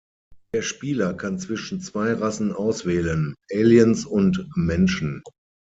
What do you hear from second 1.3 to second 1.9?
zwischen